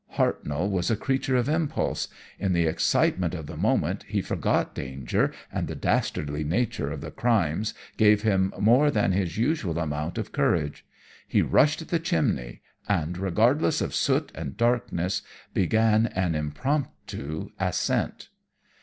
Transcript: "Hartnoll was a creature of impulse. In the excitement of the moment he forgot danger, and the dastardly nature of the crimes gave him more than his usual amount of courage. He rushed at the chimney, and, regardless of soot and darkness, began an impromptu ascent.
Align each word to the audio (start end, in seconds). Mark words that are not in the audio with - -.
"Hartnoll 0.15 0.71
was 0.71 0.89
a 0.89 0.95
creature 0.95 1.35
of 1.35 1.47
impulse. 1.47 2.07
In 2.39 2.53
the 2.53 2.65
excitement 2.65 3.35
of 3.35 3.45
the 3.45 3.55
moment 3.55 4.01
he 4.07 4.19
forgot 4.23 4.73
danger, 4.73 5.31
and 5.53 5.67
the 5.67 5.75
dastardly 5.75 6.43
nature 6.43 6.91
of 6.91 7.01
the 7.01 7.11
crimes 7.11 7.75
gave 7.97 8.23
him 8.23 8.51
more 8.59 8.89
than 8.89 9.11
his 9.11 9.37
usual 9.37 9.77
amount 9.77 10.17
of 10.17 10.31
courage. 10.31 10.83
He 11.27 11.43
rushed 11.43 11.83
at 11.83 11.89
the 11.89 11.99
chimney, 11.99 12.61
and, 12.89 13.15
regardless 13.15 13.79
of 13.79 13.93
soot 13.93 14.31
and 14.33 14.57
darkness, 14.57 15.21
began 15.53 16.07
an 16.07 16.33
impromptu 16.33 17.51
ascent. 17.59 18.29